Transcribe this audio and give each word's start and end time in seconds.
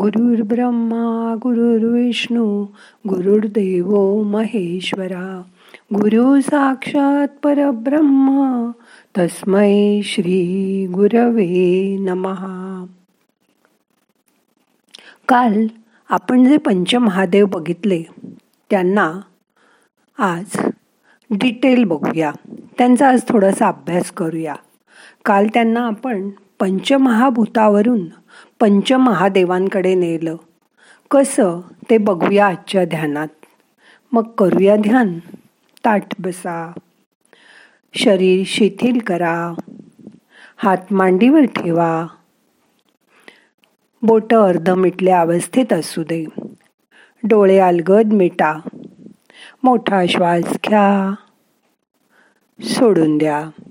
गुरुर् 0.00 0.42
ब्रह्मा 0.42 1.34
गुरुर्विष्णू 1.42 2.66
गुरुर्देव 3.08 4.22
महेश्वरा. 4.22 5.42
गुरु 5.94 6.40
साक्षात 6.40 7.28
परब्रह्मा 7.42 8.70
तस्मै 9.18 10.00
श्री 10.04 10.86
गुरवे 10.86 11.96
नमहा 12.00 12.84
काल 15.28 15.66
आपण 16.08 16.44
जे 16.44 16.56
पंचमहादेव 16.56 17.46
बघितले 17.46 18.02
त्यांना 18.70 19.20
आज 20.18 20.60
डिटेल 21.30 21.84
बघूया. 21.84 22.32
त्यांचा 22.78 23.08
आज 23.08 23.22
थोडासा 23.28 23.68
अभ्यास 23.68 24.10
करूया. 24.10 24.54
काल 25.24 25.46
त्यांना 25.54 25.80
आपण 25.80 26.30
पंचमहाभूतावरून 26.60 28.00
पंचमहादेवांकडे 28.60 29.94
नेलं. 29.94 30.36
कसं 31.10 31.60
ते 31.90 31.98
बघूया 31.98 32.46
आजच्या 32.46 32.84
ध्यानात. 32.84 33.28
मग 34.12 34.22
करूया 34.22 34.76
ध्यान. 34.76 35.18
ताट 35.84 36.02
बसा. 36.18 36.72
शरीर 37.94 38.42
शिथिल 38.46 38.98
करा. 38.98 39.54
हात 40.56 40.92
मांडीवर 40.92 41.44
ठेवा. 41.44 42.06
बोट 44.02 44.34
अर्ध 44.34 44.70
मिटल्या 44.70 45.20
अवस्थेत 45.20 45.72
असू 45.72 46.02
दे. 46.02 46.24
डोळे 47.24 47.58
अलगद 47.58 48.12
मिटा. 48.12 48.54
मोठा 49.62 50.06
श्वास 50.06 50.44
घ्या. 50.44 51.14
सोडून 52.64 53.18
द्या. 53.18 53.63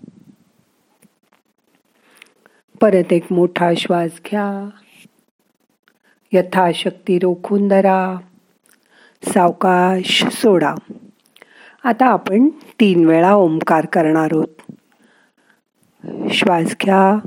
परत 2.84 3.14
एक 3.14 3.32
मोठा 3.32 3.72
श्वास 3.78 4.12
घ्या. 4.12 4.70
यथाशक्ती 6.32 7.20
रोखून 7.20 7.68
धरा. 7.68 8.16
सावकाश 9.24 10.26
सोडा. 10.32 10.76
आता 11.84 12.06
आपण 12.06 12.50
तीन 12.80 13.06
वेळा 13.06 13.34
ओंकार 13.34 13.86
करणार 13.86 14.30
आहोत. 14.32 14.72
श्वास 16.34 16.76
घ्या. 16.82 17.20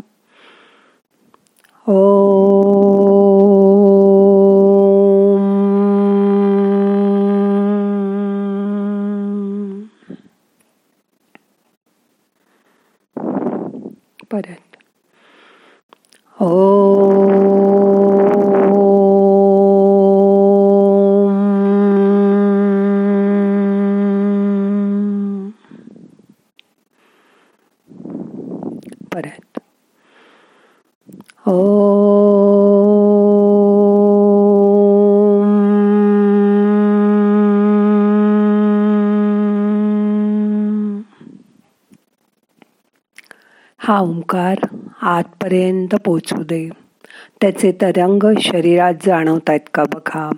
ओ. 1.93 3.16
परत 29.17 29.59
ओ 31.49 31.57
हा 43.79 44.01
ओंकार 44.01 44.57
आतपर्यंत 45.03 45.95
पोचू 45.95 46.43
दे. 46.43 46.71
त्याचे 47.41 47.73
तरंग 47.73 48.23
शरीरात 48.41 48.95
जाणवत 49.07 49.51
आहेत 49.51 49.61
का 49.75 49.85
बघा. 49.85 50.31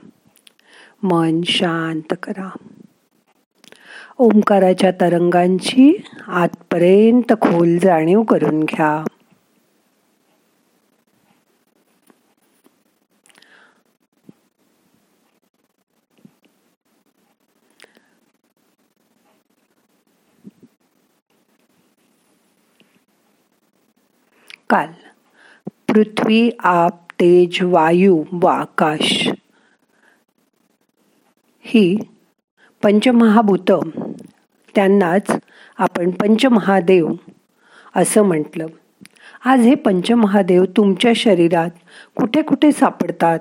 मन 1.03 1.41
शांत 1.43 2.15
करा. 2.23 2.49
ओंकाराच्या 4.19 4.91
तरंगांची 4.91 5.93
आतपर्यंत 6.27 7.33
खोल 7.41 7.77
जाणीव 7.79 8.23
करून 8.23 8.61
घ्या. 8.61 9.05
काल 24.71 24.93
पृथ्वी 25.89 26.51
आप 26.61 27.01
तेज 27.21 27.59
वायू 27.63 28.23
व 28.33 28.47
आकाश 28.47 29.29
ही 31.65 31.85
पंचमहाभूत 32.83 33.71
त्यांनाच 34.79 35.31
आपण 35.79 36.11
पंचमहादेव 36.11 37.09
असं 37.97 38.23
म्हटलं. 38.23 38.67
आज 39.45 39.61
हे 39.61 39.75
पंचमहादेव 39.75 40.65
तुमच्या 40.65 41.13
शरीरात 41.17 41.71
कुठे 42.17 42.43
कुठे 42.43 42.73
सापडतात 42.73 43.39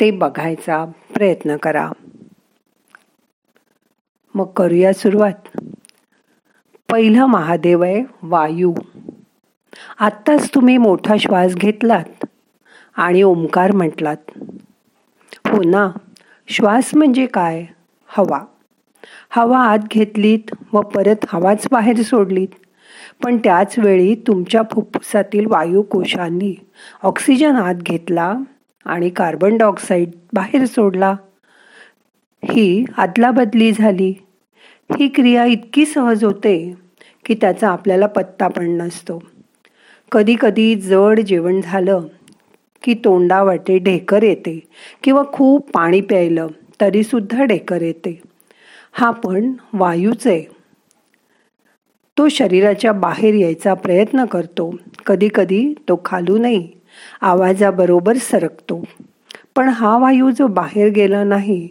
ते 0.00 0.10
बघायचा 0.10 0.84
प्रयत्न 1.14 1.56
करा. 1.56 1.90
मग 4.34 4.44
करूया 4.44 4.92
सुरुवात. 4.92 5.60
पहिला 6.90 7.26
महादेव 7.26 7.82
आहे 7.82 8.02
वायू. 8.22 8.74
आत्ताच 10.00 10.54
तुम्ही 10.54 10.78
मोठा 10.78 11.16
श्वास 11.16 11.54
घेतलात 11.54 12.26
आणि 12.96 13.22
ओंकार 13.22 13.72
म्हटलात. 13.72 14.30
हो 15.48 15.62
ना 15.62 15.90
श्वास 16.48 16.90
म्हणजे 16.94 17.26
काय? 17.26 17.66
हवा. 18.06 18.44
हवा 19.30 19.58
आत 19.58 19.78
घेतलीत 19.90 20.54
व 20.72 20.80
परत 20.80 21.26
हवाच 21.28 21.66
बाहेर 21.70 22.02
सोडलीत. 22.02 22.48
पण 23.24 23.36
त्याच 23.36 23.74
वेळी 23.78 24.14
तुमच्या 24.14 24.62
फुफ्फुसातील 24.62 25.46
वायुकोशांनी 25.46 26.54
ऑक्सिजन 27.02 27.56
आत 27.56 27.74
घेतला 27.74 28.34
आणि 28.84 29.08
कार्बन 29.10 29.56
डायऑक्साईड 29.56 30.10
बाहेर 30.32 30.64
सोडला. 30.64 31.14
ही 32.44 32.84
अदलाबदली 32.98 33.72
झाली. 33.72 34.14
ही 34.98 35.08
क्रिया 35.08 35.44
इतकी 35.44 35.86
सहज 35.86 36.24
होते 36.24 36.74
की 37.24 37.34
त्याचा 37.34 37.68
आपल्याला 37.68 38.06
पत्ता 38.06 38.48
पण 38.48 38.70
नसतो. 38.70 39.22
कधीकधी 40.12 40.74
जड 40.74 41.20
जेवण 41.20 41.60
झालं 41.64 42.00
की 42.82 42.94
तोंडावाटे 42.94 43.78
ढेकर 43.78 44.22
येते 44.22 44.60
किंवा 45.02 45.22
खूप 45.32 45.70
पाणी 45.70 46.00
प्यायलं 46.00 46.46
तरीसुद्धा 46.80 47.44
ढेकर 47.44 47.82
येते. 47.82 48.20
हा 48.98 49.10
पण 49.10 49.52
वायूच. 49.74 50.26
आहे 50.26 50.42
तो 52.16 52.28
शरीराच्या 52.28 52.92
बाहेर 52.92 53.34
यायचा 53.34 53.74
प्रयत्न 53.74 54.24
करतो. 54.24 54.70
कधी 55.06 55.28
कधी 55.34 55.74
तो 55.88 56.00
खालूनही 56.04 56.68
आवाजाबरोबर 57.22 58.16
सरकतो. 58.16 58.82
पण 59.56 59.68
हा 59.68 59.96
वायू 59.98 60.30
जो 60.30 60.46
बाहेर 60.46 60.88
गेला 60.88 61.22
नाही 61.24 61.68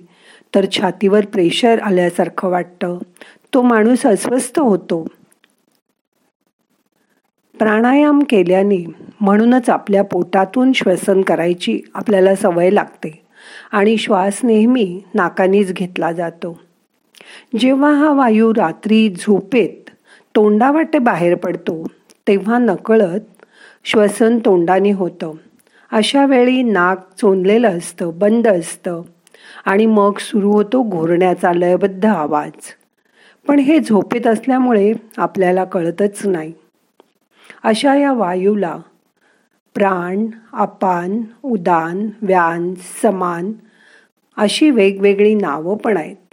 तर 0.55 0.65
छातीवर 0.71 1.25
प्रेशर 1.25 1.79
आल्यासारखं 1.79 2.49
वाटतं. 2.49 2.97
तो 3.53 3.61
माणूस 3.61 4.05
अस्वस्थ 4.05 4.59
होतो. 4.59 5.05
प्राणायाम 7.55 8.19
केल्याने 8.29 8.77
म्हणूनच 9.21 9.69
आपल्या 9.69 10.03
पोटातून 10.03 10.71
श्वसन 10.75 11.21
करायची 11.21 11.79
आपल्याला 11.93 12.35
सवय 12.35 12.69
लागते 12.69 13.23
आणि 13.71 13.97
श्वास 13.97 14.39
नेहमी 14.43 15.01
नाकानीच 15.13 15.73
घेतला 15.73 16.11
जातो. 16.11 16.57
जेव्हा 17.59 17.93
हा 17.93 18.11
वायू 18.13 18.53
रात्री 18.53 19.09
झोपेत 19.09 19.89
तोंडावाटे 20.35 20.99
बाहेर 20.99 21.35
पडतो 21.35 21.87
तेव्हा 22.27 22.57
नकळत 22.57 23.45
श्वसन 23.85 24.39
तोंडाने 24.45 24.91
होतं. 24.91 25.31
अशा 25.91 26.25
वेळी 26.25 26.63
नाक 26.63 27.07
चोंदलेलं 27.17 27.77
असतं 27.77 28.11
बंद 28.15 28.47
असतं 28.47 29.01
आणि 29.65 29.85
मग 29.85 30.17
सुरू 30.19 30.51
होतो 30.51 30.83
घोरण्याचा 30.83 31.53
लयबद्ध 31.53 32.05
आवाज. 32.05 32.51
पण 33.47 33.59
हे 33.59 33.79
झोपेत 33.79 34.27
असल्यामुळे 34.27 34.93
आपल्याला 35.17 35.63
कळतच 35.63 36.25
नाही. 36.25 36.53
अशा 37.63 37.95
या 37.95 38.13
वायूला 38.13 38.77
प्राण 39.75 40.25
अपान 40.53 41.21
उदान 41.43 42.09
व्यान 42.21 42.73
समान 43.01 43.51
अशी 44.37 44.69
वेगवेगळी 44.69 45.35
नावं 45.35 45.77
पण 45.77 45.97
आहेत. 45.97 46.26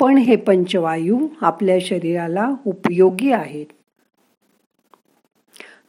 पण 0.00 0.18
हे 0.18 0.36
पंचवायू 0.36 1.28
आपल्या 1.40 1.78
शरीराला 1.80 2.50
उपयोगी 2.66 3.32
आहेत. 3.32 3.66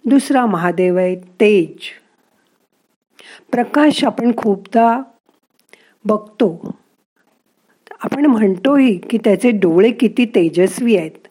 दुसरा 0.05 0.45
महादेव 0.45 0.97
आहे 0.97 1.15
तेज. 1.15 1.77
प्रकाश 3.51 4.03
आपण 4.03 4.31
खूपदा 4.37 5.01
बघतो. 6.05 6.75
आपण 8.01 8.25
म्हणतोही 8.25 8.97
की 8.97 9.17
त्याचे 9.17 9.51
डोळे 9.51 9.91
किती 9.91 10.25
तेजस्वी 10.25 10.97
आहेत. 10.97 11.27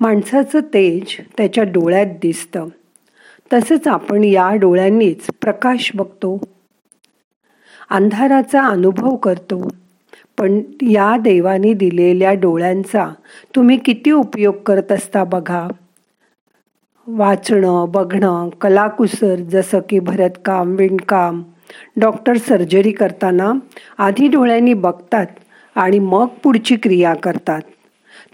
माणसाचं 0.00 0.60
तेज 0.60 1.16
त्याच्या 1.36 1.64
डोळ्यात 1.64 2.06
दिसतं. 2.06 2.66
तसंच 3.52 3.88
आपण 3.88 4.24
या 4.24 4.54
डोळ्यांनीच 4.54 5.26
प्रकाश 5.26 5.92
बघतो. 5.94 6.40
अंधाराचा 7.90 8.62
अनुभव 8.64 9.16
करतो. 9.16 9.68
पण 10.38 10.60
या 10.82 11.16
देवाने 11.16 11.72
दिलेल्या 11.72 12.32
डोळ्यांचा 12.32 13.08
तुम्ही 13.56 13.76
किती 13.76 14.10
उपयोग 14.10 14.54
करत 14.54 14.92
असता 14.92 15.24
बघा. 15.24 15.68
वाचणं 17.06 17.84
बघणं 17.88 18.48
कलाकुसर 18.60 19.34
जसं 19.36 19.80
की 19.88 19.98
भरतकाम 19.98 20.74
विणकाम 20.76 21.42
डॉक्टर 21.96 22.36
सर्जरी 22.36 22.90
करताना 22.90 23.52
आधी 23.98 24.28
डोळ्यांनी 24.28 24.74
बघतात 24.74 25.26
आणि 25.74 25.98
मग 25.98 26.26
पुढची 26.42 26.76
क्रिया 26.76 27.14
करतात. 27.14 27.60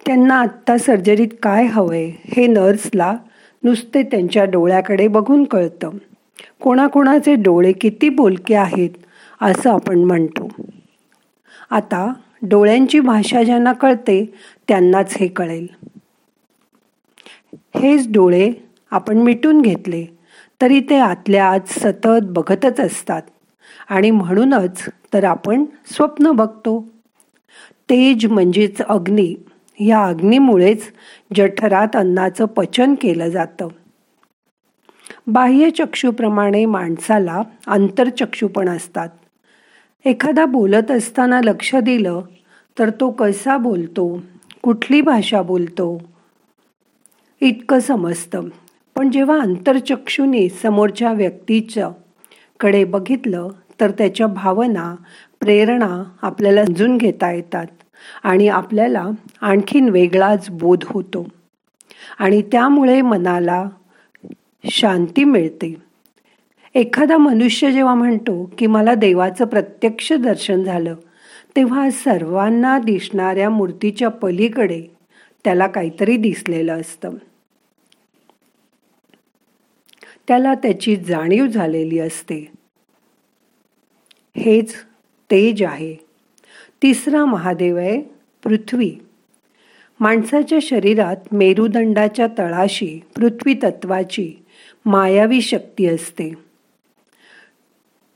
त्यांना 0.07 0.41
आत्ता 0.41 0.79
सर्जरीत 0.79 1.29
काय 1.43 1.65
हवंय 1.65 2.11
हे 2.25 2.47
नर्सला 2.47 3.17
नुसते 3.65 4.03
त्यांच्या 4.03 4.45
डोळ्याकडे 4.45 5.09
बघून 5.09 5.45
कळतं. 5.45 5.91
कोणाकोणाचे 6.63 7.35
डोळे 7.35 7.73
किती 7.73 8.09
बोलके 8.09 8.55
आहेत 8.55 8.91
असं 9.41 9.71
आपण 9.71 9.99
म्हणतो. 9.99 10.49
आता 11.71 12.13
डोळ्यांची 12.43 13.01
भाषा 13.01 13.43
ज्यांना 13.43 13.73
कळते 13.73 14.35
त्यांनाच 14.69 15.17
हे 15.17 15.27
कळेल. 15.27 15.67
हेच 17.77 18.13
डोळे 18.13 18.53
आपण 18.91 19.17
मिटून 19.17 19.61
घेतले 19.61 20.07
तरी 20.63 20.81
ते 20.81 20.99
आतल्या 20.99 21.47
आत 21.47 21.69
सतत 21.69 22.25
बघतच 22.25 22.81
असतात. 22.81 23.23
आणि 23.89 24.11
म्हणूनच 24.11 24.85
तर 25.15 25.25
आपण 25.25 25.65
स्वप्न 25.87 26.31
बघतो. 26.31 26.81
तेज 27.91 28.27
म्हणजेच 28.27 28.83
अग्नी 28.83 29.35
या 29.81 30.05
अग्नीमुळेच 30.05 30.83
जठरात 31.37 31.97
अन्नाचं 31.97 32.45
पचन 32.45 32.95
केलं 32.95 33.29
जातं. 33.29 33.69
बाह्य 35.27 35.71
चक्षुप्रमाणे 35.71 36.65
माणसाला 36.65 37.43
आंतरचक्षू 37.67 38.49
पण 38.49 38.69
असतात. 38.69 39.09
एखादा 40.07 40.47
बोलत 40.47 40.91
असताना 40.91 41.41
लक्ष 41.45 41.75
दिलं 41.75 42.21
तर 42.79 42.91
तो 42.91 43.11
कसा 43.11 43.57
बोलतो? 43.57 44.23
कुठली 44.63 45.01
भाषा 45.01 45.43
बोलतो? 45.43 46.03
इतकं 47.41 47.81
समजतं. 47.81 48.49
पण 48.97 49.11
जेव्हा 49.11 49.41
आंतरचक्षुने 49.41 50.49
समोरच्या 50.49 51.13
व्यक्तीच्या 51.13 51.89
कडे 52.61 52.85
बघितलं 52.85 53.49
तर 53.81 53.91
त्याच्या 53.91 54.27
भावना 54.27 54.95
प्रेरणा 55.41 56.03
आपल्याला 56.23 56.65
समजून 56.65 56.97
घेता 56.97 57.33
येतात 57.33 57.67
आणि 58.23 58.49
आपल्याला 58.49 59.07
आणखीन 59.41 59.89
वेगळाच 59.89 60.51
बोध 60.51 60.85
होतो. 60.85 61.27
आणि 62.19 62.43
त्यामुळे 62.43 63.03
मनाला 63.03 63.69
शांती 64.71 65.25
मिळते. 65.25 65.86
एखादा 66.77 67.17
मनुष्य 67.17 67.73
जेव्हा 67.73 67.95
म्हणतो 67.95 68.53
की 68.59 68.67
मला 68.67 68.95
देवाचं 68.95 69.45
प्रत्यक्ष 69.45 70.13
दर्शन 70.13 70.63
झालं 70.63 70.95
तेव्हा 71.57 71.91
सर्वांना 71.91 72.79
दिसणाऱ्या 72.79 73.51
मूर्तीच्या 73.51 74.09
पलीकडे 74.09 74.83
त्याला 75.45 75.67
काहीतरी 75.67 76.17
दिसलेलं 76.17 76.81
असतं. 76.81 77.11
त्याला 80.29 80.55
त्याची 80.55 80.97
जाणीव 80.97 81.47
झालेली 81.47 81.99
असते. 81.99 82.51
हेच 84.37 84.75
तेज 85.31 85.63
आहे. 85.63 85.97
तिसरा 86.83 87.25
महादेव 87.25 87.77
आहे 87.77 88.03
पृथ्वी. 88.45 88.97
माणसाच्या 90.01 90.59
शरीरात 90.63 91.17
मेरुदंडाच्या 91.33 92.27
तळाशी 92.39 93.01
पृथ्वी 93.17 93.55
तत्वाची 93.55 94.33
मायावी 94.87 95.41
शक्ती 95.41 95.87
असते. 95.87 96.46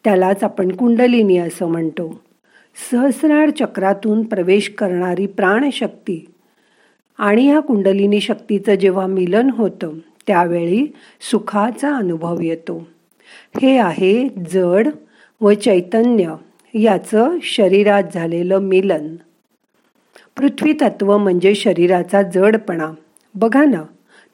त्यालाच 0.04 0.44
आपण 0.44 0.72
कुंडलिनी 0.72 1.36
असं 1.36 1.66
म्हणतो. 1.66 2.20
सहस्रार 2.90 3.50
चक्रातून 3.50 4.22
प्रवेश 4.22 4.68
करणारी 4.78 5.26
प्राणशक्ती. 5.26 6.26
आणि 7.18 7.50
ह्या 7.50 7.60
कुंडलिनी 7.60 8.20
शक्तीचं 8.20 8.74
जेव्हा 8.74 9.06
मिलन 9.06 9.50
होतं 9.50 9.92
त्यावेळी 10.26 10.92
सुखाचा 11.30 11.96
अनुभव 11.96 12.40
येतो. 12.40 12.86
हे 13.62 13.78
आहे 13.78 14.28
जड 14.28 14.88
व 15.40 15.52
चैतन्य 15.52 16.34
याचं 16.74 17.30
शरीरात 17.42 18.02
झालेलं 18.14 18.58
मिलन. 18.58 19.16
पृथ्वी 20.36 20.72
तत्व 20.72 21.18
म्हणजे 21.18 21.54
शरीराचा 21.54 22.22
जडपणा. 22.22 22.92
बघा 23.34 23.64
ना 23.64 23.82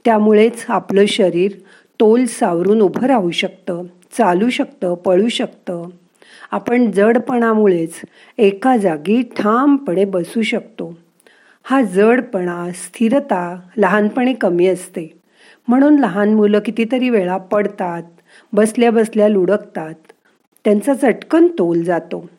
त्यामुळेच 0.05 0.65
आपलं 0.69 1.07
शरीर 1.07 1.53
तोल 2.01 2.25
सावरून 2.25 2.81
उभं 2.81 3.07
राहू 3.07 3.31
शकतं. 3.31 3.83
चालू 4.19 4.51
शकतं 4.51 4.95
पळू 4.95 5.29
शकतं. 5.29 5.89
आपण 6.51 6.91
जडपणामुळेच 6.91 8.01
एका 8.39 8.77
जागी 8.77 9.23
ठामपणे 9.23 10.05
बसू 10.05 10.43
शकतो. 10.43 10.99
हा 11.65 11.83
जडपणा 11.83 12.71
स्थिरता 12.75 13.61
लहानपणी 13.77 14.35
कमी 14.35 14.67
असते. 14.67 15.19
म्हणून 15.69 15.99
लहान 15.99 16.35
मुलं 16.35 16.59
कितीतरी 16.59 17.11
वेळा 17.11 17.37
पडतात 17.37 18.03
बसल्या 18.53 18.91
बसल्या 18.91 19.29
लुडकतात. 19.29 19.95
त्यांचा 20.65 20.95
चटकन 20.95 21.47
तोल 21.47 21.83
जातो. 21.83 22.31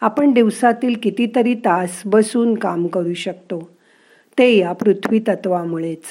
आपण 0.00 0.32
दिवसातील 0.32 0.94
कितीतरी 1.02 1.54
तास 1.54 2.02
बसून 2.04 2.54
काम 2.54 2.86
करू 2.86 3.14
शकतो. 3.14 3.70
ते 4.38 4.56
या 4.56 4.72
पृथ्वी 4.72 5.18
तत्वामुळेच 5.18 6.02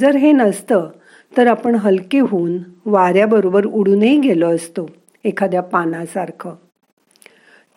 जर 0.00 0.16
हे 0.16 0.32
नसतं 0.32 0.90
तर 1.36 1.46
आपण 1.46 1.74
हलके 1.74 2.18
होऊन 2.18 2.58
वाऱ्याबरोबर 2.86 3.66
उडूनही 3.66 4.18
गेलो 4.20 4.54
असतो 4.54 4.90
एखाद्या 5.24 5.60
पानासारखं. 5.62 6.54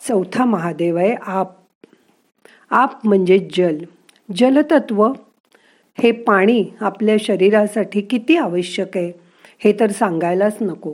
चौथा 0.08 0.46
महादेव 0.46 0.98
आहे 0.98 1.16
आप. 1.22 1.52
आप 2.70 3.08
म्हणजे 3.08 3.48
जल. 3.54 3.78
जलतत्व 4.36 5.12
हे 6.04 6.12
पाणी 6.12 6.66
आपल्या 6.80 7.16
शरीरासाठी 7.20 8.02
किती 8.02 8.38
आवश्यक 8.38 8.98
आहे 8.98 9.12
हे 9.60 9.74
तर 9.80 9.92
सांगायलाच 9.92 10.58
नको. 10.62 10.94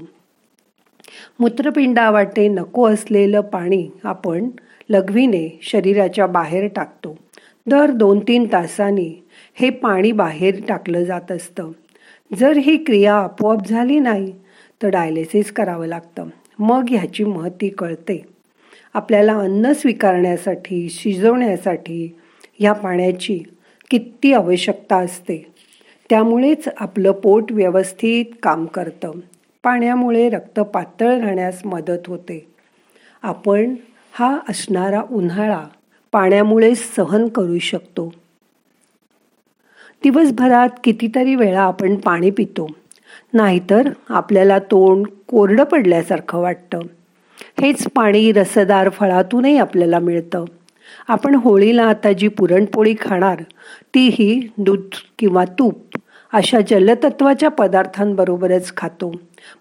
मूत्रपिंडावाटे 1.40 2.48
नको 2.48 2.88
असलेलं 2.88 3.42
पाणी 3.42 3.90
आपण 4.04 4.50
लघवीने 4.90 5.60
शरीराच्या 5.62 6.28
बाहेर 6.28 6.68
टाकतो. 6.75 7.18
दर 7.68 7.92
दोन 7.92 8.19
तीन 8.19 8.48
तासांनी 8.52 9.24
हे 9.56 9.69
पाणी 9.69 10.12
बाहेर 10.12 10.62
टाकलं 10.68 11.04
जात 11.04 11.31
असतं. 11.31 11.72
जर 12.33 12.57
ही 12.57 12.77
क्रिया 12.77 13.16
आपोआप 13.16 13.68
झाली 13.68 14.00
नाही 14.00 14.33
तर 14.83 14.88
डायलिसिस 14.88 15.51
करावं 15.51 15.88
लागतं. 15.88 16.27
मग 16.60 16.86
ह्याची 16.89 17.24
महती 17.24 17.69
कळते. 17.69 18.25
आपल्याला 18.94 19.33
अन्न 19.33 19.71
स्वीकारण्यासाठी 19.71 20.90
शिजवण्यासाठी 20.90 22.16
ह्या 22.59 22.73
पाण्याची 22.73 23.40
किती 23.92 24.33
आवश्यकता 24.33 24.97
असते. 24.97 25.54
त्यामुळेच 26.09 26.64
आपलं 26.78 27.11
पोट 27.11 27.52
व्यवस्थित 27.52 28.26
काम 28.44 28.66
करतं. 28.66 29.11
पाण्यामुळे 29.64 30.30
रक्त 30.30 30.59
पातळ 30.59 31.19
राहण्यास 31.19 31.66
मदत 31.66 32.07
होते. 32.07 32.47
आपण 33.23 33.76
हा 34.11 34.40
असणारा 34.50 35.02
उन्हाळा 35.11 35.64
पाण्यामुळे 36.11 36.76
सहन 36.76 37.28
करू 37.28 37.59
शकतो. 37.59 38.14
दिवसभरात 40.06 40.69
कितीतरी 40.83 41.35
वेळा 41.35 41.62
आपण 41.62 41.95
पाणी 41.95 42.30
पितो. 42.30 42.68
नाहीतर 43.33 43.90
आपल्याला 44.09 44.59
तोंड 44.59 45.06
कोरडं 45.28 45.64
पडल्यासारखं 45.64 46.40
वाटतं. 46.40 46.80
हेच 47.62 47.88
पाणी 47.95 48.31
रसदार 48.31 48.90
फळातूनही 48.90 49.57
आपल्याला 49.57 50.00
मिळतं. 50.00 50.45
आपण 51.07 51.35
होळीला 51.35 51.83
आता 51.83 52.12
जी 52.12 52.28
पुरणपोळी 52.28 52.95
खाणार 53.02 53.44
तीही 53.95 54.50
दूध 54.57 54.81
किंवा 55.19 55.45
तूप 55.45 55.97
अशा 56.33 56.59
जलतत्वाच्या 56.62 57.50
पदार्थांबरोबरच 57.50 58.76
खातो. 58.78 59.16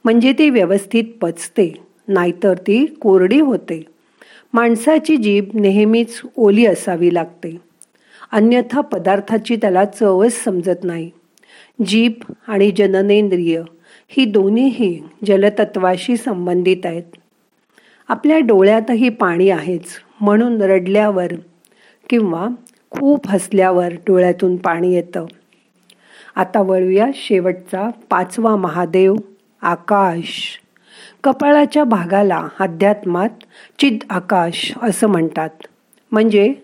म्हणजे 0.04 0.32
ती 0.32 0.50
व्यवस्थित 0.50 1.04
पचते 1.20 1.82
नाहीतर 2.08 2.54
ती 2.54 2.86
कोरडी 2.86 3.40
होते. 3.40 3.84
माणसाची 4.52 5.16
जीभ 5.16 5.44
नेहमीच 5.54 6.20
ओली 6.36 6.66
असावी 6.66 7.14
लागते. 7.14 7.73
अन्यथा 8.34 8.80
पदार्थाची 8.80 9.56
त्याला 9.56 9.84
चवच 9.84 10.44
समजत 10.44 10.84
नाही. 10.84 11.10
जीभ 11.86 12.32
आणि 12.48 12.70
जननेंद्रिय 12.70 13.62
ही 14.08 14.24
दोन्हीही 14.24 15.02
जलतत्वाशी 15.26 16.16
संबंधित 16.16 16.76
आहेत. 16.84 17.02
आपल्या 18.08 18.38
डोळ्यातही 18.38 19.08
पाणी 19.08 19.50
आहेच 19.50 19.84
म्हणून 20.20 20.62
रडल्यावर 20.62 21.32
किंवा 22.10 22.48
खूप 22.90 23.28
हसल्यावर 23.28 23.92
डोळ्यातून 23.92 24.56
पाणी 24.56 24.94
येतं. 24.94 25.26
आता 26.36 26.60
वळूया 26.60 27.06
शेवटचा 27.14 27.90
पाचवा 28.10 28.56
महादेव 28.56 29.14
आकाश. 29.62 30.60
कपाळाच्या 31.24 31.84
भागाला 31.84 32.48
अध्यात्मात 32.60 33.30
चिद 33.78 33.98
आकाश 34.10 34.72
असं 34.82 35.06
म्हणतात. 35.06 35.50
म्हणजे 36.12 36.54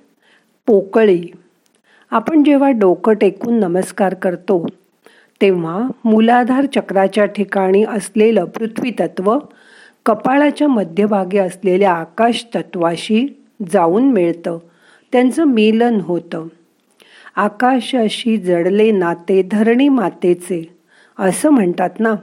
पोकळी. 0.66 1.30
आपण 2.12 2.42
जेव्हा 2.42 2.70
डोकं 2.70 3.14
टेकून 3.14 3.54
नमस्कार 3.54 4.14
करतो 4.14 4.66
तेव्हा 5.40 5.88
मूलाधार 6.04 6.66
चक्राच्या 6.66 7.24
ठिकाणी 7.24 7.84
असलेलं 7.84 8.44
पृथ्वी 8.44 8.90
तत्व 8.90 9.38
कपाळाच्या 10.06 10.68
मध्यभागी 10.68 11.38
असलेल्या 11.38 11.92
आकाश 11.92 12.46
तत्वाशी 12.54 13.26
जाऊन 13.72 14.12
मिळतं. 14.12 14.58
त्यांचं 15.12 15.44
मिलन 15.44 16.00
होतं. 16.00 16.46
आकाशाशी 17.36 18.36
जडले 18.36 18.90
नाते 18.90 19.42
धरणी 19.42 19.88
मातेचे 19.88 20.76
असं 21.18 21.50
म्हणतात 21.50 21.90
ना? 22.00 22.14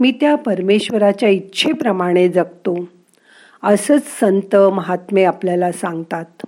मी 0.00 0.10
त्या 0.10 0.34
परमेश्वराच्या 0.34 1.28
इच्छेप्रमाणे 1.28 2.28
जगतो 2.28 2.88
असंच 3.62 4.02
संत 4.20 4.56
महात्मे 4.56 5.24
आपल्याला 5.24 5.72
सांगतात. 5.72 6.46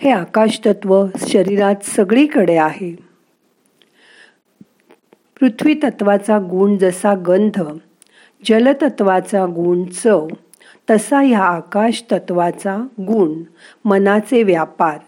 हे 0.00 0.10
आकाशतत्व 0.10 1.06
शरीरात 1.28 1.74
सगळीकडे 1.82 2.56
आहे. 2.56 2.94
पृथ्वी 5.40 5.74
तत्वाचा 5.74 6.38
गुण 6.38 6.76
जसा 6.76 7.14
गंध 7.14 7.62
जलतत्वाचा 8.44 9.46
गुण 9.46 9.84
चव 9.84 10.28
तसा 10.90 11.20
ह्या 11.20 11.42
आकाश 11.42 12.04
तत्वाचा 12.12 12.76
गुण 13.00 13.42
मनाचे 13.84 14.42
व्यापार. 14.42 14.98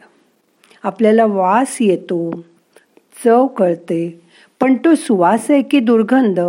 आपल्याला 0.83 1.25
वास 1.27 1.77
येतो 1.81 2.45
चव 3.25 3.47
कळते 3.47 4.23
पण 4.61 4.75
तो 4.75 4.95
सुवास 4.95 5.51
आहे 5.51 5.63
की 5.63 5.81
दुर्गंध? 5.81 6.41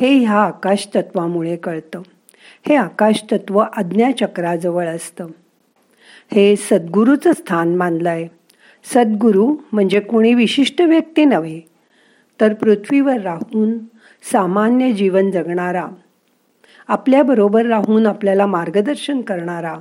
हे 0.00 0.18
ह्या 0.18 0.40
आकाश 0.40 0.88
तत्वामुळे 0.94 1.56
कळतं. 1.56 2.02
हे 2.68 2.76
आकाशतत्व 2.76 3.58
आज्ञाचक्राजवळ 3.58 4.86
असतं. 4.86 5.26
हे 6.30 6.56
सद्गुरूचं 6.56 7.32
स्थान 7.32 7.74
मानलं 7.74 8.10
आहे 8.10 8.28
सद्गुरू 8.84 9.56
म्हणजे 9.72 10.00
कोणी 10.00 10.34
विशिष्ट 10.34 10.82
व्यक्ती 10.82 11.24
नव्हे 11.24 11.60
तर 12.40 12.54
पृथ्वीवर 12.54 13.20
राहून 13.20 13.78
सामान्य 14.32 14.92
जीवन 14.92 15.30
जगणारा 15.30 15.86
आपल्याबरोबर 16.88 17.66
राहून 17.66 18.06
आपल्याला 18.06 18.46
मार्गदर्शन 18.46 19.20
करणारा 19.20 19.76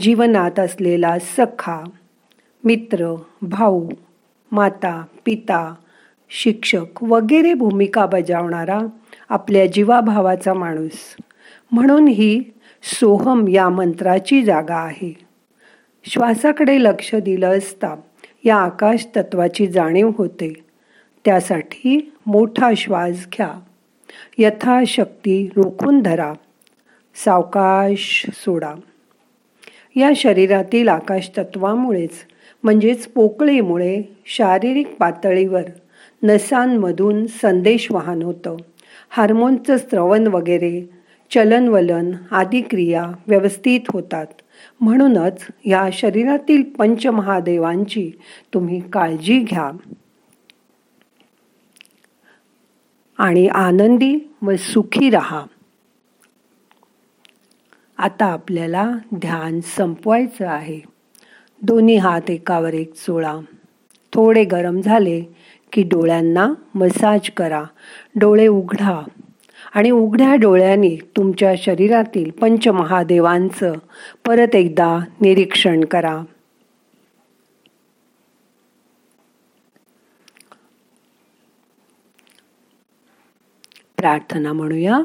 जीवनात 0.00 0.58
असलेला 0.58 1.18
सखा 1.18 1.84
मित्र 2.64 3.14
भाऊ 3.42 3.88
माता 4.52 5.04
पिता 5.24 5.74
शिक्षक 6.30 7.04
वगैरे 7.04 7.54
भूमिका 7.54 8.06
बजावणारा 8.06 8.80
आपल्या 9.28 9.66
जीवाभावाचा 9.66 10.54
माणूस. 10.54 11.16
म्हणून 11.72 12.08
ही 12.08 12.42
सोहम 12.82 13.48
या 13.48 13.68
मंत्राची 13.68 14.42
जागा 14.42 14.76
आहे. 14.76 15.31
श्वासाकडे 16.04 16.82
लक्ष 16.82 17.14
दिलं 17.14 17.58
असता 17.58 17.96
या 18.44 18.56
आकाश 18.56 19.06
तत्वाची 19.16 19.66
जाणीव 19.66 20.10
होते. 20.18 20.64
त्यासाठी 21.24 22.12
मोठा 22.26 22.70
श्वास 22.76 23.26
घ्या. 23.32 23.60
यथाशक्ती 24.38 25.48
रोखून 25.56 26.00
धरा. 26.00 26.32
सावकाश 27.24 28.26
सोडा. 28.32 28.74
या 29.96 30.10
शरीरातील 30.16 30.88
आकाश 30.88 31.30
तत्वामुळेच 31.38 32.10
म्हणजेच 32.62 33.06
पोकळीमुळे 33.06 34.02
शारीरिक 34.26 34.96
पातळीवर 34.98 35.62
नसांमधून 36.22 37.26
संदेश 37.26 37.90
वाहन 37.90 38.22
होतं. 38.22 38.56
हार्मोनचं 39.10 39.76
स्रवण 39.76 40.26
वगैरे 40.26 40.90
चलनवलन 41.34 42.10
आदी 42.30 42.60
क्रिया 42.60 43.12
व्यवस्थित 43.26 43.80
होतात. 43.88 44.26
म्हणूनच 44.80 45.46
या 45.64 45.88
शरीरातील 45.92 46.62
पंचमहादेवांची 46.62 48.12
तुम्ही 48.54 48.90
काळजी 48.90 49.38
घ्या. 49.38 49.70
आणि 53.18 53.46
आनंदी 53.46 54.18
व 54.42 54.56
सुखी 54.58 55.10
रहा. 55.10 55.44
आता 57.98 58.26
आपल्याला 58.26 58.90
ध्यान 59.14 59.60
संपवायचं 59.60 60.48
आहे. 60.48 60.80
दोन्ही 61.62 61.96
हात 61.96 62.30
एकावर 62.30 62.74
एक 62.74 62.94
चोळा. 62.94 63.38
थोडे 64.12 64.44
गरम 64.44 64.80
झाले 64.80 65.22
की 65.72 65.82
डोळ्यांना 65.82 66.52
मसाज 66.74 67.30
करा. 67.30 67.64
डोळे 68.14 68.46
उघडा. 68.46 69.02
आणि 69.72 69.90
उघड्या 69.90 70.34
डोळ्यांनी 70.34 70.96
तुमच्या 71.16 71.54
शरीरातील 71.58 72.30
पंचमहादेवांचं 72.30 73.72
परत 74.26 74.54
एकदा 74.54 74.98
निरीक्षण 75.20 75.84
करा. 75.84 76.22
प्रार्थना 83.96 84.52
म्हणूया. 84.52 85.00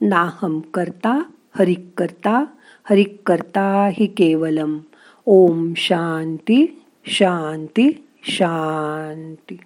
नाहम 0.00 0.60
करता 0.60 1.22
हरिक 1.58 1.90
करता 1.96 2.44
हरिक 2.90 3.18
करता 3.26 3.90
हि 3.92 4.06
केवलम. 4.06 4.78
ओम 5.26 5.72
शांती 5.76 6.82
शांती 7.06 8.06
शांती. 8.22 9.58